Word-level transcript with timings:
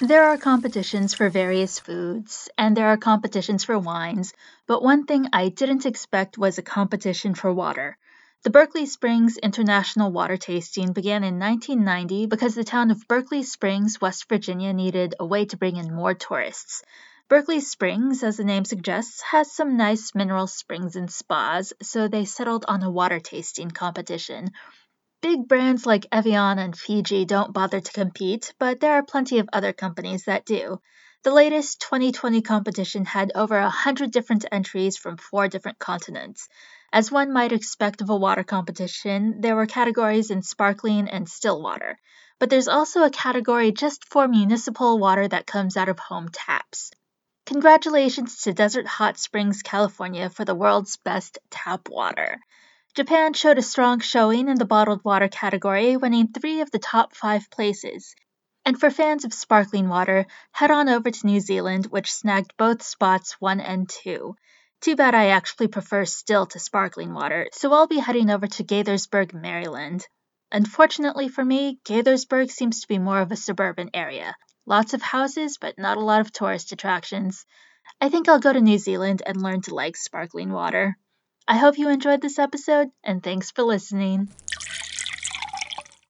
There 0.00 0.24
are 0.24 0.36
competitions 0.36 1.14
for 1.14 1.30
various 1.30 1.78
foods, 1.78 2.50
and 2.58 2.76
there 2.76 2.88
are 2.88 2.98
competitions 2.98 3.64
for 3.64 3.78
wines, 3.78 4.34
but 4.66 4.82
one 4.82 5.06
thing 5.06 5.30
I 5.32 5.48
didn't 5.48 5.86
expect 5.86 6.36
was 6.36 6.58
a 6.58 6.62
competition 6.62 7.34
for 7.34 7.50
water. 7.50 7.96
The 8.42 8.50
Berkeley 8.50 8.84
Springs 8.84 9.38
International 9.38 10.12
Water 10.12 10.36
Tasting 10.36 10.92
began 10.92 11.24
in 11.24 11.38
1990 11.38 12.26
because 12.26 12.54
the 12.54 12.62
town 12.62 12.90
of 12.90 13.08
Berkeley 13.08 13.42
Springs, 13.42 13.98
West 13.98 14.28
Virginia 14.28 14.74
needed 14.74 15.14
a 15.18 15.24
way 15.24 15.46
to 15.46 15.56
bring 15.56 15.76
in 15.76 15.94
more 15.94 16.12
tourists. 16.12 16.82
Berkeley 17.30 17.60
Springs, 17.60 18.22
as 18.22 18.36
the 18.36 18.44
name 18.44 18.66
suggests, 18.66 19.22
has 19.22 19.50
some 19.50 19.78
nice 19.78 20.14
mineral 20.14 20.46
springs 20.46 20.94
and 20.96 21.10
spas, 21.10 21.72
so 21.80 22.06
they 22.06 22.26
settled 22.26 22.66
on 22.68 22.82
a 22.82 22.90
water 22.90 23.18
tasting 23.18 23.70
competition. 23.70 24.50
Big 25.28 25.48
brands 25.48 25.84
like 25.84 26.06
Evian 26.12 26.60
and 26.60 26.78
Fiji 26.78 27.24
don't 27.24 27.52
bother 27.52 27.80
to 27.80 27.92
compete, 27.92 28.54
but 28.60 28.78
there 28.78 28.92
are 28.92 29.02
plenty 29.02 29.40
of 29.40 29.48
other 29.52 29.72
companies 29.72 30.26
that 30.26 30.44
do. 30.46 30.80
The 31.24 31.32
latest 31.32 31.80
2020 31.80 32.42
competition 32.42 33.04
had 33.04 33.32
over 33.34 33.58
a 33.58 33.68
hundred 33.68 34.12
different 34.12 34.44
entries 34.52 34.96
from 34.96 35.16
four 35.16 35.48
different 35.48 35.80
continents. 35.80 36.48
As 36.92 37.10
one 37.10 37.32
might 37.32 37.50
expect 37.50 38.02
of 38.02 38.10
a 38.10 38.16
water 38.16 38.44
competition, 38.44 39.40
there 39.40 39.56
were 39.56 39.66
categories 39.66 40.30
in 40.30 40.42
sparkling 40.42 41.08
and 41.08 41.28
still 41.28 41.60
water. 41.60 41.98
But 42.38 42.48
there's 42.48 42.68
also 42.68 43.02
a 43.02 43.10
category 43.10 43.72
just 43.72 44.04
for 44.04 44.28
municipal 44.28 44.96
water 44.96 45.26
that 45.26 45.44
comes 45.44 45.76
out 45.76 45.88
of 45.88 45.98
home 45.98 46.28
taps. 46.28 46.92
Congratulations 47.46 48.42
to 48.42 48.52
Desert 48.52 48.86
Hot 48.86 49.18
Springs, 49.18 49.62
California 49.62 50.30
for 50.30 50.44
the 50.44 50.54
world's 50.54 50.98
best 50.98 51.40
tap 51.50 51.88
water. 51.88 52.38
Japan 52.96 53.34
showed 53.34 53.58
a 53.58 53.62
strong 53.62 54.00
showing 54.00 54.48
in 54.48 54.56
the 54.56 54.64
bottled 54.64 55.04
water 55.04 55.28
category, 55.28 55.98
winning 55.98 56.28
three 56.28 56.62
of 56.62 56.70
the 56.70 56.78
top 56.78 57.14
five 57.14 57.50
places. 57.50 58.14
And 58.64 58.80
for 58.80 58.90
fans 58.90 59.26
of 59.26 59.34
sparkling 59.34 59.90
water, 59.90 60.24
head 60.50 60.70
on 60.70 60.88
over 60.88 61.10
to 61.10 61.26
New 61.26 61.40
Zealand, 61.40 61.84
which 61.90 62.10
snagged 62.10 62.56
both 62.56 62.82
spots 62.82 63.32
1 63.38 63.60
and 63.60 63.86
2. 63.86 64.34
Too 64.80 64.96
bad 64.96 65.14
I 65.14 65.26
actually 65.26 65.68
prefer 65.68 66.06
still 66.06 66.46
to 66.46 66.58
sparkling 66.58 67.12
water, 67.12 67.48
so 67.52 67.70
I'll 67.70 67.86
be 67.86 67.98
heading 67.98 68.30
over 68.30 68.46
to 68.46 68.64
Gaithersburg, 68.64 69.34
Maryland. 69.34 70.06
Unfortunately 70.50 71.28
for 71.28 71.44
me, 71.44 71.78
Gaithersburg 71.84 72.50
seems 72.50 72.80
to 72.80 72.88
be 72.88 72.98
more 72.98 73.20
of 73.20 73.30
a 73.30 73.36
suburban 73.36 73.90
area. 73.92 74.34
Lots 74.64 74.94
of 74.94 75.02
houses, 75.02 75.58
but 75.60 75.76
not 75.76 75.98
a 75.98 76.04
lot 76.04 76.22
of 76.22 76.32
tourist 76.32 76.72
attractions. 76.72 77.44
I 78.00 78.08
think 78.08 78.26
I'll 78.26 78.40
go 78.40 78.54
to 78.54 78.60
New 78.62 78.78
Zealand 78.78 79.22
and 79.26 79.42
learn 79.42 79.60
to 79.62 79.74
like 79.74 79.98
sparkling 79.98 80.50
water. 80.50 80.96
I 81.48 81.56
hope 81.56 81.78
you 81.78 81.88
enjoyed 81.88 82.20
this 82.20 82.38
episode, 82.38 82.90
and 83.02 83.22
thanks 83.22 83.50
for 83.50 83.62
listening. 83.64 84.28